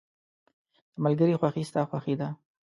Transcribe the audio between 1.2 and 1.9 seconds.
خوښي ستا